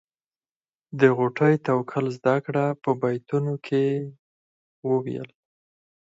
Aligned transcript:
د 0.99 1.01
غوټۍ 1.17 1.53
توکل 1.65 2.05
زده 2.17 2.35
کړه 2.45 2.65
په 2.83 2.91
بیتونو 3.01 3.53
کې 3.65 3.85
وویل. 4.89 5.29